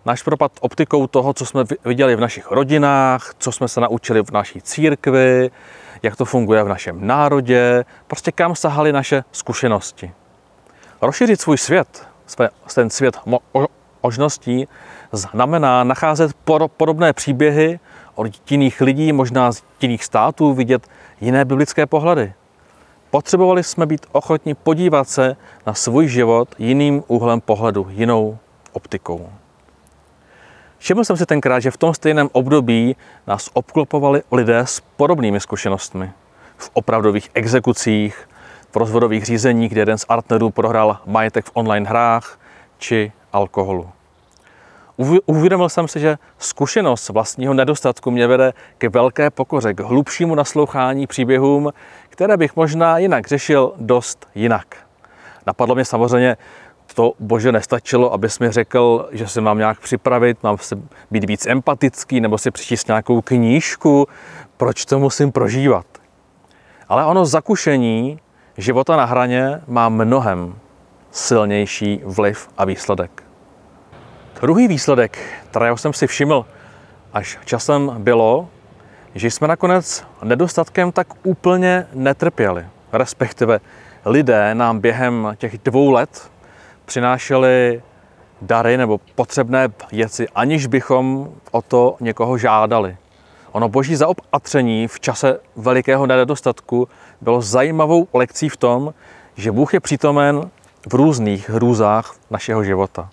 náš 0.05 0.23
propad 0.23 0.51
optikou 0.61 1.07
toho, 1.07 1.33
co 1.33 1.45
jsme 1.45 1.63
viděli 1.85 2.15
v 2.15 2.19
našich 2.19 2.51
rodinách, 2.51 3.33
co 3.37 3.51
jsme 3.51 3.67
se 3.67 3.81
naučili 3.81 4.23
v 4.23 4.31
naší 4.31 4.61
církvi, 4.61 5.51
jak 6.03 6.15
to 6.15 6.25
funguje 6.25 6.63
v 6.63 6.67
našem 6.67 7.07
národě, 7.07 7.85
prostě 8.07 8.31
kam 8.31 8.55
sahaly 8.55 8.91
naše 8.91 9.23
zkušenosti. 9.31 10.11
Rozšířit 11.01 11.41
svůj 11.41 11.57
svět, 11.57 12.07
ten 12.75 12.89
svět 12.89 13.17
možností, 14.03 14.67
znamená 15.11 15.83
nacházet 15.83 16.31
podobné 16.77 17.13
příběhy 17.13 17.79
od 18.15 18.51
jiných 18.51 18.81
lidí, 18.81 19.13
možná 19.13 19.51
z 19.51 19.63
jiných 19.81 20.03
států, 20.03 20.53
vidět 20.53 20.87
jiné 21.21 21.45
biblické 21.45 21.85
pohledy. 21.85 22.33
Potřebovali 23.09 23.63
jsme 23.63 23.85
být 23.85 24.05
ochotni 24.11 24.53
podívat 24.53 25.09
se 25.09 25.35
na 25.65 25.73
svůj 25.73 26.07
život 26.07 26.55
jiným 26.59 27.03
úhlem 27.07 27.41
pohledu, 27.41 27.87
jinou 27.89 28.37
optikou. 28.71 29.29
Všiml 30.77 31.03
jsem 31.03 31.17
si 31.17 31.25
tenkrát, 31.25 31.59
že 31.59 31.71
v 31.71 31.77
tom 31.77 31.93
stejném 31.93 32.29
období 32.31 32.95
nás 33.27 33.49
obklopovali 33.53 34.21
lidé 34.31 34.59
s 34.59 34.79
podobnými 34.79 35.39
zkušenostmi. 35.39 36.11
V 36.57 36.69
opravdových 36.73 37.29
exekucích, 37.33 38.27
v 38.71 38.75
rozvodových 38.75 39.25
řízeních, 39.25 39.71
kde 39.71 39.81
jeden 39.81 39.97
z 39.97 40.05
partnerů 40.05 40.49
prohrál 40.49 40.97
majetek 41.05 41.45
v 41.45 41.51
online 41.53 41.89
hrách 41.89 42.39
či 42.77 43.11
alkoholu. 43.33 43.89
Uvědomil 45.25 45.69
jsem 45.69 45.87
si, 45.87 45.99
že 45.99 46.17
zkušenost 46.37 47.09
vlastního 47.09 47.53
nedostatku 47.53 48.11
mě 48.11 48.27
vede 48.27 48.53
ke 48.77 48.89
velké 48.89 49.29
pokoře, 49.29 49.73
k 49.73 49.79
hlubšímu 49.79 50.35
naslouchání 50.35 51.07
příběhům, 51.07 51.73
které 52.09 52.37
bych 52.37 52.55
možná 52.55 52.97
jinak 52.97 53.27
řešil 53.27 53.73
dost 53.77 54.27
jinak. 54.35 54.75
Napadlo 55.45 55.75
mě 55.75 55.85
samozřejmě 55.85 56.37
to 56.93 57.13
bože 57.19 57.51
nestačilo, 57.51 58.13
abys 58.13 58.39
mi 58.39 58.51
řekl, 58.51 59.09
že 59.11 59.27
se 59.27 59.41
mám 59.41 59.57
nějak 59.57 59.79
připravit, 59.79 60.43
mám 60.43 60.57
se 60.57 60.75
být 61.11 61.23
víc 61.23 61.45
empatický 61.45 62.21
nebo 62.21 62.37
si 62.37 62.51
přečíst 62.51 62.87
nějakou 62.87 63.21
knížku, 63.21 64.07
proč 64.57 64.85
to 64.85 64.99
musím 64.99 65.31
prožívat. 65.31 65.85
Ale 66.89 67.05
ono 67.05 67.25
zakušení 67.25 68.19
života 68.61 68.95
na 68.95 69.05
hraně 69.05 69.61
má 69.67 69.89
mnohem 69.89 70.55
silnější 71.11 72.01
vliv 72.05 72.49
a 72.57 72.65
výsledek. 72.65 73.23
Druhý 74.41 74.67
výsledek, 74.67 75.17
kterého 75.49 75.77
jsem 75.77 75.93
si 75.93 76.07
všiml 76.07 76.45
až 77.13 77.39
časem, 77.45 77.95
bylo, 77.97 78.47
že 79.15 79.31
jsme 79.31 79.47
nakonec 79.47 80.03
nedostatkem 80.23 80.91
tak 80.91 81.07
úplně 81.23 81.87
netrpěli. 81.93 82.65
Respektive 82.93 83.59
lidé 84.05 84.55
nám 84.55 84.79
během 84.79 85.33
těch 85.37 85.57
dvou 85.57 85.91
let 85.91 86.31
přinášeli 86.85 87.81
dary 88.41 88.77
nebo 88.77 88.99
potřebné 89.15 89.67
věci, 89.91 90.27
aniž 90.35 90.67
bychom 90.67 91.29
o 91.51 91.61
to 91.61 91.95
někoho 91.99 92.37
žádali. 92.37 92.97
Ono 93.51 93.69
boží 93.69 93.95
zaopatření 93.95 94.87
v 94.87 94.99
čase 94.99 95.39
velikého 95.55 96.07
nedostatku 96.07 96.87
bylo 97.21 97.41
zajímavou 97.41 98.07
lekcí 98.13 98.49
v 98.49 98.57
tom, 98.57 98.93
že 99.35 99.51
Bůh 99.51 99.73
je 99.73 99.79
přítomen 99.79 100.49
v 100.89 100.93
různých 100.93 101.49
hrůzách 101.49 102.15
našeho 102.29 102.63
života. 102.63 103.09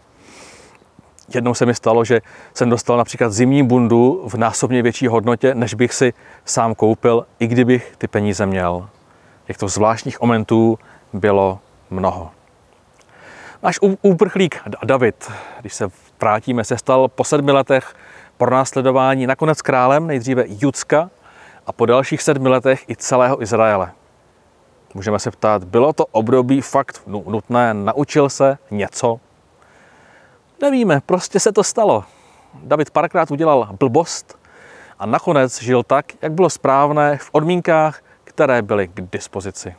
Jednou 1.35 1.55
se 1.55 1.67
mi 1.67 1.75
stalo, 1.75 2.05
že 2.05 2.21
jsem 2.55 2.71
dostal 2.71 2.97
například 2.97 3.33
zimní 3.33 3.63
bundu 3.63 4.25
v 4.29 4.35
násobně 4.35 4.83
větší 4.83 5.07
hodnotě, 5.07 5.55
než 5.55 5.75
bych 5.75 5.95
si 5.95 6.13
sám 6.45 6.75
koupil, 6.75 7.27
i 7.39 7.47
kdybych 7.47 7.95
ty 7.99 8.09
peníze 8.09 8.47
měl. 8.47 8.89
Těchto 9.47 9.69
zvláštních 9.69 10.21
momentů 10.21 10.79
bylo 11.13 11.59
mnoho. 11.91 12.31
Náš 13.63 13.79
úprchlík 14.03 14.61
David, 14.85 15.31
když 15.61 15.75
se 15.75 15.89
vrátíme, 16.21 16.65
se 16.65 16.79
stal 16.79 17.09
po 17.09 17.25
sedmi 17.25 17.53
letech 17.53 17.95
pro 18.39 18.51
následování 18.51 19.27
nakonec 19.27 19.63
králem, 19.63 20.07
nejdříve 20.07 20.45
Judska 20.47 21.11
a 21.67 21.73
po 21.73 21.87
dalších 21.87 22.23
sedmi 22.23 22.49
letech 22.49 22.91
i 22.91 22.97
celého 22.97 23.43
Izraele. 23.43 23.93
Můžeme 24.95 25.19
se 25.19 25.31
ptát, 25.31 25.65
bylo 25.65 25.93
to 25.93 26.07
období 26.07 26.61
fakt 26.61 27.03
nutné, 27.07 27.75
naučil 27.75 28.29
se 28.29 28.59
něco? 28.71 29.21
Nevíme, 30.63 31.01
prostě 31.07 31.41
se 31.41 31.53
to 31.53 31.65
stalo. 31.65 32.05
David 32.63 32.91
párkrát 32.91 33.31
udělal 33.31 33.69
blbost 33.79 34.39
a 34.99 35.07
nakonec 35.07 35.63
žil 35.63 35.83
tak, 35.83 36.07
jak 36.23 36.33
bylo 36.33 36.51
správné 36.51 37.17
v 37.17 37.29
odmínkách, 37.33 38.01
které 38.25 38.63
byly 38.63 38.89
k 38.89 39.01
dispozici. 39.13 39.75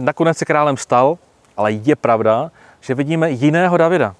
Nakonec 0.00 0.38
se 0.38 0.44
králem 0.44 0.76
stal, 0.76 1.18
ale 1.56 1.72
je 1.72 1.96
pravda, 1.96 2.50
že 2.80 2.94
vidíme 2.94 3.30
jiného 3.30 3.76
Davida. 3.76 4.14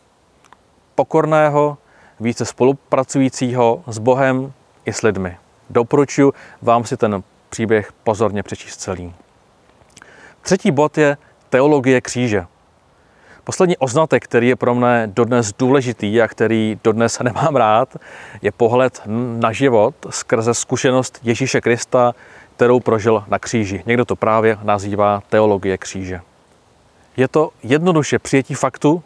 Pokorného, 0.94 1.78
více 2.20 2.44
spolupracujícího 2.44 3.82
s 3.86 3.98
Bohem 3.98 4.52
i 4.84 4.92
s 4.92 5.02
lidmi. 5.02 5.36
Doporučuji 5.70 6.32
vám 6.62 6.84
si 6.84 6.96
ten 6.96 7.22
příběh 7.48 7.92
pozorně 7.92 8.42
přečíst 8.42 8.76
celý. 8.76 9.14
Třetí 10.42 10.70
bod 10.70 10.98
je 10.98 11.16
teologie 11.48 12.00
kříže. 12.00 12.46
Poslední 13.44 13.76
oznatek, 13.76 14.24
který 14.24 14.48
je 14.48 14.56
pro 14.56 14.74
mě 14.74 15.02
dodnes 15.06 15.52
důležitý 15.58 16.22
a 16.22 16.28
který 16.28 16.78
dodnes 16.84 17.18
nemám 17.22 17.56
rád, 17.56 17.96
je 18.42 18.52
pohled 18.52 19.02
na 19.38 19.52
život 19.52 19.94
skrze 20.10 20.54
zkušenost 20.54 21.18
Ježíše 21.22 21.60
Krista, 21.60 22.14
kterou 22.56 22.80
prožil 22.80 23.24
na 23.28 23.38
kříži. 23.38 23.82
Někdo 23.86 24.04
to 24.04 24.16
právě 24.16 24.58
nazývá 24.62 25.22
teologie 25.28 25.78
kříže. 25.78 26.20
Je 27.16 27.28
to 27.28 27.50
jednoduše 27.62 28.18
přijetí 28.18 28.54
faktu, 28.54 29.02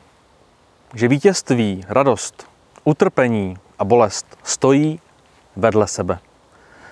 že 0.95 1.09
vítězství, 1.09 1.85
radost, 1.88 2.50
utrpení 2.85 3.57
a 3.79 3.85
bolest 3.85 4.39
stojí 4.43 5.01
vedle 5.57 5.87
sebe. 5.87 6.19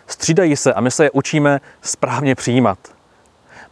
Střídají 0.07 0.57
se 0.57 0.75
a 0.75 0.81
my 0.81 0.91
se 0.91 1.05
je 1.05 1.11
učíme 1.11 1.61
správně 1.83 2.35
přijímat. 2.35 2.79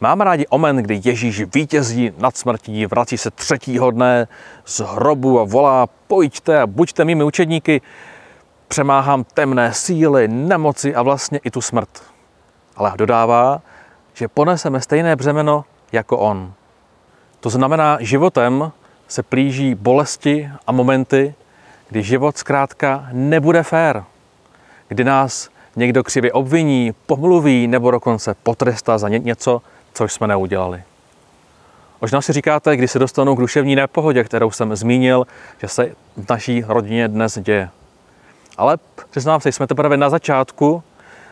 Mám 0.00 0.20
rádi 0.20 0.46
omen, 0.46 0.76
kdy 0.76 1.00
Ježíš 1.04 1.44
vítězí 1.54 2.12
nad 2.18 2.36
smrtí, 2.36 2.86
vrací 2.86 3.18
se 3.18 3.30
třetího 3.30 3.90
dne 3.90 4.28
z 4.64 4.80
hrobu 4.80 5.40
a 5.40 5.44
volá, 5.44 5.86
pojďte 6.06 6.60
a 6.60 6.66
buďte 6.66 7.04
mými 7.04 7.24
učedníky, 7.24 7.80
přemáhám 8.68 9.24
temné 9.24 9.72
síly, 9.72 10.28
nemoci 10.28 10.94
a 10.94 11.02
vlastně 11.02 11.40
i 11.44 11.50
tu 11.50 11.60
smrt. 11.60 12.02
Ale 12.76 12.92
dodává, 12.96 13.62
že 14.14 14.28
poneseme 14.28 14.80
stejné 14.80 15.16
břemeno 15.16 15.64
jako 15.92 16.18
on. 16.18 16.52
To 17.40 17.50
znamená, 17.50 17.98
životem 18.00 18.72
se 19.08 19.22
plíží 19.22 19.74
bolesti 19.74 20.50
a 20.66 20.72
momenty, 20.72 21.34
kdy 21.88 22.02
život 22.02 22.38
zkrátka 22.38 23.08
nebude 23.12 23.62
fér, 23.62 24.04
kdy 24.88 25.04
nás 25.04 25.48
někdo 25.76 26.04
křivě 26.04 26.32
obviní, 26.32 26.94
pomluví 27.06 27.66
nebo 27.66 27.90
dokonce 27.90 28.34
potrestá 28.42 28.98
za 28.98 29.08
něco, 29.08 29.62
co 29.92 30.04
jsme 30.04 30.26
neudělali. 30.26 30.82
Možná 32.00 32.22
si 32.22 32.32
říkáte, 32.32 32.76
kdy 32.76 32.88
se 32.88 32.98
dostanu 32.98 33.34
k 33.34 33.40
duševní 33.40 33.76
nepohodě, 33.76 34.24
kterou 34.24 34.50
jsem 34.50 34.76
zmínil, 34.76 35.26
že 35.60 35.68
se 35.68 35.86
v 36.16 36.30
naší 36.30 36.64
rodině 36.66 37.08
dnes 37.08 37.38
děje. 37.38 37.68
Ale 38.56 38.78
přiznám 39.10 39.40
se, 39.40 39.52
jsme 39.52 39.66
teprve 39.66 39.96
na 39.96 40.10
začátku 40.10 40.82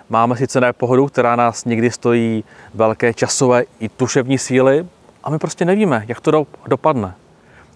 Máme 0.08 0.36
sice 0.36 0.60
nepohodu, 0.60 1.06
která 1.06 1.36
nás 1.36 1.64
někdy 1.64 1.90
stojí 1.90 2.44
velké 2.74 3.14
časové 3.14 3.64
i 3.80 3.88
tuševní 3.88 4.38
síly, 4.38 4.86
a 5.24 5.30
my 5.30 5.38
prostě 5.38 5.64
nevíme, 5.64 6.04
jak 6.08 6.20
to 6.20 6.46
dopadne. 6.66 7.14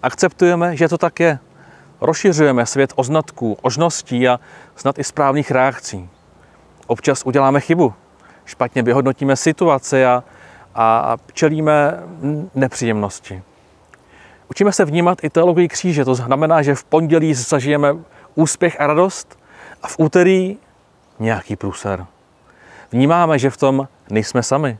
Akceptujeme, 0.03 0.77
že 0.77 0.87
to 0.87 0.97
tak 0.97 1.19
je. 1.19 1.39
Rozšiřujeme 2.01 2.65
svět 2.65 2.93
oznatků, 2.95 3.57
ožností 3.61 4.27
a 4.27 4.39
snad 4.75 4.99
i 4.99 5.03
správných 5.03 5.51
reakcí. 5.51 6.09
Občas 6.87 7.23
uděláme 7.25 7.59
chybu, 7.59 7.93
špatně 8.45 8.83
vyhodnotíme 8.83 9.35
situaci 9.35 10.05
a, 10.05 10.23
a 10.75 11.17
čelíme 11.33 11.99
nepříjemnosti. 12.55 13.41
Učíme 14.49 14.71
se 14.71 14.85
vnímat 14.85 15.23
i 15.23 15.29
teologii 15.29 15.67
kříže, 15.67 16.05
to 16.05 16.15
znamená, 16.15 16.61
že 16.61 16.75
v 16.75 16.83
pondělí 16.83 17.33
zažijeme 17.33 17.95
úspěch 18.35 18.81
a 18.81 18.87
radost 18.87 19.39
a 19.83 19.87
v 19.87 19.95
úterý 19.99 20.57
nějaký 21.19 21.55
průser. 21.55 22.05
Vnímáme, 22.91 23.39
že 23.39 23.49
v 23.49 23.57
tom 23.57 23.87
nejsme 24.09 24.43
sami. 24.43 24.77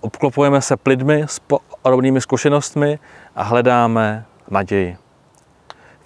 Obklopujeme 0.00 0.60
se 0.60 0.76
lidmi 0.86 1.22
s 1.26 1.40
podobnými 1.82 2.20
zkušenostmi 2.20 2.98
a 3.36 3.42
hledáme 3.42 4.24
naději. 4.50 5.01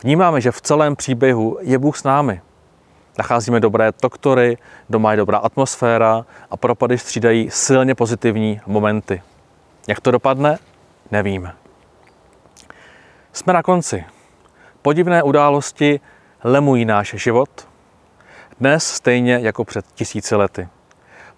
Vnímáme, 0.02 0.40
že 0.40 0.50
v 0.50 0.60
celém 0.60 0.96
příběhu 0.96 1.58
je 1.60 1.78
Bůh 1.78 1.96
s 1.96 2.04
námi. 2.04 2.40
Nacházíme 3.18 3.60
dobré 3.60 3.92
doktory, 4.02 4.58
doma 4.90 5.10
je 5.10 5.16
dobrá 5.16 5.38
atmosféra 5.38 6.26
a 6.50 6.56
propady 6.56 6.98
střídají 6.98 7.50
silně 7.50 7.94
pozitivní 7.94 8.60
momenty. 8.66 9.22
Jak 9.88 10.00
to 10.00 10.10
dopadne, 10.10 10.58
nevíme. 11.10 11.54
Jsme 13.32 13.52
na 13.52 13.62
konci. 13.62 14.04
Podivné 14.82 15.22
události 15.22 16.00
lemují 16.44 16.84
náš 16.84 17.14
život, 17.16 17.68
dnes 18.60 18.86
stejně 18.86 19.38
jako 19.42 19.64
před 19.64 19.86
tisíci 19.94 20.36
lety. 20.36 20.68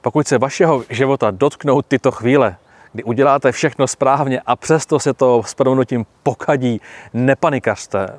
Pokud 0.00 0.29
se 0.29 0.38
vašeho 0.38 0.85
života 0.91 1.31
dotknou 1.31 1.83
tyto 1.83 2.11
chvíle, 2.11 2.57
kdy 2.93 3.05
uděláte 3.05 3.53
všechno 3.53 3.87
správně 3.87 4.41
a 4.47 4.57
přesto 4.57 4.99
se 4.99 5.15
to 5.15 5.43
s 5.43 5.55
proměnutím 5.55 6.07
pokadí, 6.23 6.81
nepanikařte. 7.15 8.19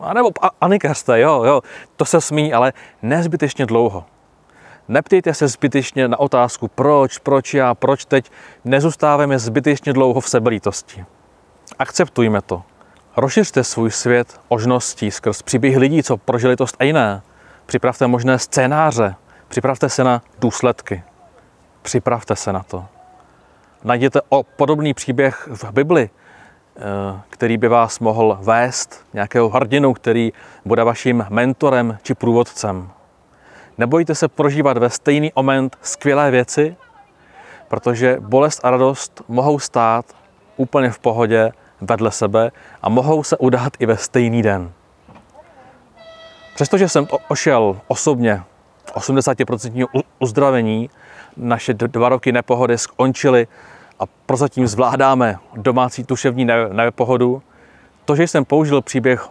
A 0.00 0.14
nebo 0.14 0.30
panikařte, 0.58 1.20
jo, 1.20 1.44
jo, 1.44 1.60
to 1.96 2.04
se 2.04 2.20
smí, 2.20 2.52
ale 2.52 2.72
nezbytečně 3.02 3.66
dlouho. 3.66 4.04
Neptejte 4.88 5.34
se 5.34 5.48
zbytečně 5.48 6.08
na 6.08 6.20
otázku, 6.20 6.68
proč, 6.68 7.18
proč 7.18 7.54
já, 7.54 7.74
proč 7.74 8.04
teď. 8.04 8.30
Nezůstáváme 8.64 9.38
zbytečně 9.38 9.92
dlouho 9.92 10.20
v 10.20 10.28
sebelítosti. 10.28 11.04
Akceptujme 11.78 12.42
to. 12.42 12.62
Rozšiřte 13.16 13.64
svůj 13.64 13.90
svět 13.90 14.40
ožností 14.48 15.10
skrz 15.10 15.42
příběh 15.42 15.76
lidí, 15.76 16.02
co 16.02 16.16
prožili 16.16 16.56
to 16.56 16.66
stejné. 16.66 17.22
Připravte 17.66 18.06
možné 18.06 18.38
scénáře, 18.38 19.14
připravte 19.48 19.88
se 19.88 20.04
na 20.04 20.22
důsledky. 20.38 21.02
Připravte 21.82 22.36
se 22.36 22.52
na 22.52 22.62
to. 22.62 22.84
Najděte 23.84 24.20
o 24.28 24.42
podobný 24.42 24.94
příběh 24.94 25.48
v 25.50 25.72
Bibli, 25.72 26.10
který 27.30 27.56
by 27.56 27.68
vás 27.68 27.98
mohl 27.98 28.38
vést, 28.40 29.04
nějakého 29.14 29.48
hrdinu, 29.48 29.94
který 29.94 30.32
bude 30.64 30.84
vaším 30.84 31.26
mentorem 31.28 31.98
či 32.02 32.14
průvodcem. 32.14 32.90
Nebojte 33.78 34.14
se 34.14 34.28
prožívat 34.28 34.78
ve 34.78 34.90
stejný 34.90 35.32
moment 35.36 35.78
skvělé 35.82 36.30
věci, 36.30 36.76
protože 37.68 38.16
bolest 38.20 38.60
a 38.64 38.70
radost 38.70 39.22
mohou 39.28 39.58
stát 39.58 40.04
úplně 40.56 40.90
v 40.90 40.98
pohodě 40.98 41.52
vedle 41.80 42.10
sebe 42.10 42.50
a 42.82 42.88
mohou 42.88 43.22
se 43.22 43.36
udát 43.36 43.72
i 43.78 43.86
ve 43.86 43.96
stejný 43.96 44.42
den. 44.42 44.72
Přestože 46.54 46.88
jsem 46.88 47.06
ošel 47.28 47.80
osobně 47.88 48.42
80% 48.94 49.86
uzdravení, 50.18 50.90
naše 51.36 51.74
dva 51.74 52.08
roky 52.08 52.32
nepohody 52.32 52.78
skončily 52.78 53.46
a 53.98 54.04
prozatím 54.26 54.66
zvládáme 54.66 55.36
domácí 55.56 56.04
tuševní 56.04 56.46
nepohodu. 56.72 57.42
To, 58.04 58.16
že 58.16 58.28
jsem 58.28 58.44
použil 58.44 58.82
příběh 58.82 59.28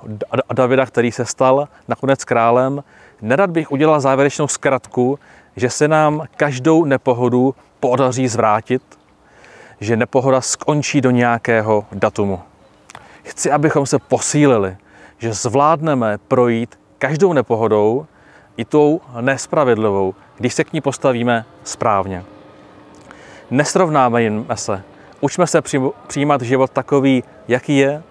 Davida, 0.54 0.86
který 0.86 1.12
se 1.12 1.26
stal 1.26 1.68
nakonec 1.88 2.24
králem, 2.24 2.84
nerad 3.22 3.50
bych 3.50 3.72
udělal 3.72 4.00
závěrečnou 4.00 4.48
zkratku, 4.48 5.20
že 5.56 5.70
se 5.70 5.88
nám 5.88 6.24
každou 6.38 6.86
nepohodu 6.86 7.56
podaří 7.80 8.28
zvrátit, 8.28 8.82
že 9.80 9.98
nepohoda 9.98 10.42
skončí 10.42 11.02
do 11.02 11.12
nějakého 11.12 11.86
datumu. 11.92 12.40
Chci, 13.24 13.52
abychom 13.52 13.86
se 13.86 14.00
posílili, 14.00 14.78
že 15.18 15.34
zvládneme 15.34 16.18
projít 16.28 16.80
každou 16.98 17.34
nepohodou, 17.34 18.06
i 18.58 18.66
tou 18.66 19.02
nespravedlivou, 19.22 20.16
když 20.38 20.54
se 20.54 20.64
k 20.64 20.74
ní 20.74 20.82
postavíme 20.82 21.46
správně. 21.64 22.24
Nesrovnáme 23.52 24.22
se, 24.56 24.84
učme 25.22 25.48
se 25.48 25.62
přijímat 26.08 26.42
život 26.42 26.72
takový, 26.72 27.24
jaký 27.48 27.78
je, 27.78 28.04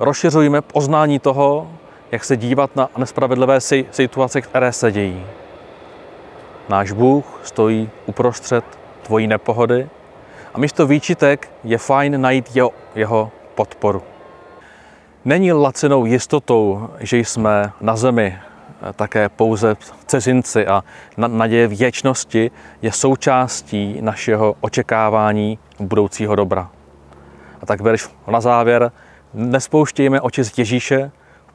rozšiřujme 0.00 0.60
poznání 0.60 1.18
toho, 1.18 1.70
jak 2.12 2.24
se 2.24 2.36
dívat 2.36 2.76
na 2.76 2.88
nespravedlivé 2.96 3.60
situace, 3.90 4.40
které 4.40 4.72
se 4.72 4.92
dějí. 4.92 5.26
Náš 6.68 6.92
Bůh 6.92 7.40
stojí 7.42 7.90
uprostřed 8.06 8.64
tvojí 9.02 9.26
nepohody 9.26 9.88
a 10.54 10.58
místo 10.58 10.86
výčitek 10.86 11.50
je 11.64 11.78
fajn 11.78 12.20
najít 12.20 12.56
jeho, 12.56 12.70
jeho 12.94 13.30
podporu. 13.54 14.02
Není 15.24 15.52
lacinou 15.52 16.04
jistotou, 16.04 16.88
že 17.00 17.18
jsme 17.18 17.72
na 17.80 17.96
zemi 17.96 18.38
také 18.96 19.28
pouze 19.28 19.76
cizinci 20.06 20.66
a 20.66 20.84
naděje 21.16 21.68
věčnosti 21.68 22.50
je 22.82 22.92
součástí 22.92 23.98
našeho 24.00 24.56
očekávání 24.60 25.58
budoucího 25.80 26.36
dobra. 26.36 26.70
A 27.62 27.66
tak 27.66 27.80
verš 27.80 28.08
na 28.26 28.40
závěr, 28.40 28.92
nespouštějme 29.34 30.20
oči 30.20 30.44
z 30.44 30.58
Ježíše, 30.58 31.10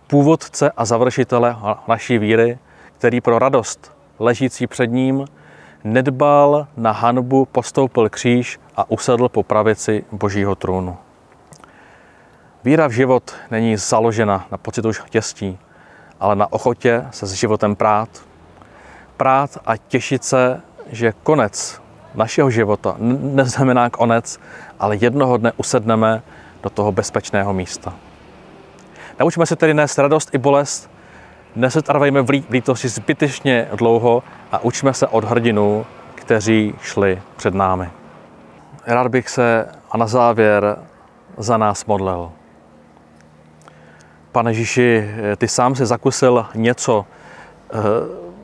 původce 0.07 0.71
a 0.77 0.85
završitele 0.85 1.55
naší 1.87 2.17
víry, 2.17 2.57
který 2.97 3.21
pro 3.21 3.39
radost 3.39 3.91
ležící 4.19 4.67
před 4.67 4.87
ním 4.87 5.25
nedbal 5.83 6.67
na 6.77 6.91
hanbu, 6.91 7.45
postoupil 7.45 8.09
kříž 8.09 8.59
a 8.75 8.91
usedl 8.91 9.29
po 9.29 9.43
pravici 9.43 10.03
božího 10.11 10.55
trůnu. 10.55 10.97
Víra 12.63 12.87
v 12.87 12.91
život 12.91 13.35
není 13.51 13.77
založena 13.77 14.47
na 14.51 14.57
pocitu 14.57 14.93
štěstí, 14.93 15.59
ale 16.19 16.35
na 16.35 16.53
ochotě 16.53 17.05
se 17.11 17.27
s 17.27 17.31
životem 17.33 17.75
prát. 17.75 18.09
Prát 19.17 19.57
a 19.65 19.77
těšit 19.77 20.23
se, 20.23 20.61
že 20.89 21.13
konec 21.23 21.81
našeho 22.15 22.49
života 22.49 22.95
neznamená 22.99 23.89
konec, 23.89 24.39
ale 24.79 24.95
jednoho 24.95 25.37
dne 25.37 25.51
usedneme 25.57 26.21
do 26.63 26.69
toho 26.69 26.91
bezpečného 26.91 27.53
místa. 27.53 27.93
Naučíme 29.19 29.45
se 29.45 29.55
tedy 29.55 29.73
nést 29.73 29.97
radost 29.97 30.29
i 30.33 30.37
bolest, 30.37 30.89
nesetrvejme 31.55 32.21
v 32.21 32.29
lítosti 32.29 32.87
zbytečně 32.87 33.67
dlouho 33.75 34.23
a 34.51 34.59
učme 34.59 34.93
se 34.93 35.07
od 35.07 35.23
hrdinů, 35.23 35.85
kteří 36.15 36.75
šli 36.81 37.21
před 37.35 37.53
námi. 37.53 37.89
Rád 38.87 39.07
bych 39.07 39.29
se 39.29 39.67
a 39.91 39.97
na 39.97 40.07
závěr 40.07 40.77
za 41.37 41.57
nás 41.57 41.85
modlil. 41.85 42.31
Pane 44.33 44.51
Ježíši, 44.51 45.09
ty 45.37 45.47
sám 45.47 45.75
si 45.75 45.85
zakusil 45.85 46.45
něco, 46.55 47.05
eh, 47.05 47.77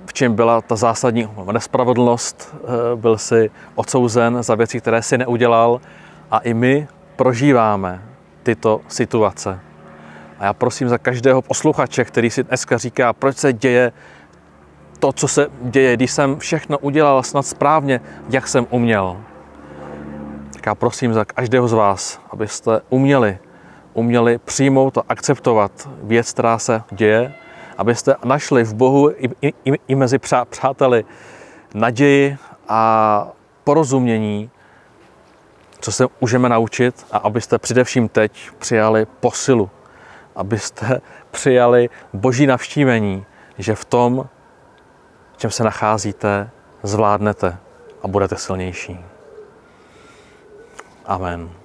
v 0.05 0.13
čem 0.13 0.35
byla 0.35 0.61
ta 0.61 0.75
zásadní 0.75 1.29
nespravedlnost, 1.51 2.55
eh, 2.55 2.95
byl 2.95 3.17
si 3.17 3.51
odsouzen 3.75 4.43
za 4.43 4.55
věci, 4.55 4.79
které 4.79 5.01
si 5.01 5.17
neudělal 5.17 5.81
a 6.31 6.39
i 6.39 6.53
my 6.53 6.87
prožíváme 7.15 8.01
tyto 8.43 8.81
situace. 8.87 9.59
A 10.39 10.45
já 10.45 10.53
prosím 10.53 10.89
za 10.89 10.97
každého 10.97 11.41
posluchače, 11.41 12.05
který 12.05 12.29
si 12.29 12.43
dneska 12.43 12.77
říká, 12.77 13.13
proč 13.13 13.37
se 13.37 13.53
děje 13.53 13.91
to, 14.99 15.11
co 15.11 15.27
se 15.27 15.47
děje, 15.61 15.95
když 15.95 16.11
jsem 16.11 16.39
všechno 16.39 16.77
udělal 16.77 17.23
snad 17.23 17.45
správně, 17.45 18.01
jak 18.29 18.47
jsem 18.47 18.67
uměl. 18.69 19.17
Tak 20.53 20.65
já 20.65 20.75
prosím 20.75 21.13
za 21.13 21.25
každého 21.25 21.67
z 21.67 21.73
vás, 21.73 22.21
abyste 22.29 22.81
uměli 22.89 23.39
uměli 23.93 24.37
přijmout 24.37 24.97
a 24.97 25.03
akceptovat 25.09 25.89
věc, 26.03 26.33
která 26.33 26.59
se 26.59 26.81
děje, 26.91 27.33
abyste 27.77 28.15
našli 28.23 28.63
v 28.63 28.73
Bohu 28.73 29.09
i, 29.09 29.29
i, 29.41 29.73
i 29.87 29.95
mezi 29.95 30.19
přá, 30.19 30.45
přáteli 30.45 31.05
naději 31.73 32.37
a 32.67 33.27
porozumění, 33.63 34.49
co 35.79 35.91
se 35.91 36.05
můžeme 36.21 36.49
naučit 36.49 37.05
a 37.11 37.17
abyste 37.17 37.57
především 37.57 38.09
teď 38.09 38.49
přijali 38.59 39.05
posilu, 39.19 39.69
abyste 40.35 41.01
přijali 41.31 41.89
boží 42.13 42.47
navštívení, 42.47 43.25
že 43.57 43.75
v 43.75 43.85
tom, 43.85 44.29
v 45.33 45.37
čem 45.37 45.51
se 45.51 45.63
nacházíte, 45.63 46.49
zvládnete 46.83 47.57
a 48.03 48.07
budete 48.07 48.35
silnější. 48.35 48.99
Amen. 51.05 51.58